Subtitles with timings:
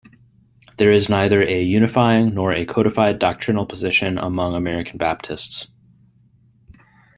[0.77, 5.67] There is neither a unifying nor a codified doctrinal position among American Baptists.